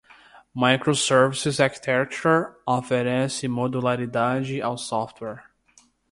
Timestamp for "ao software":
4.59-5.43